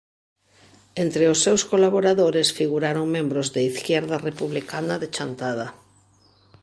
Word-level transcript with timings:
Entre 1.03 1.23
os 1.33 1.39
seus 1.45 1.61
colaboradores 1.71 2.49
figuraron 2.59 3.13
membros 3.17 3.47
de 3.55 3.61
Izquierda 3.71 4.17
Republicana 4.27 4.95
de 5.01 5.07
Chantada. 5.15 5.67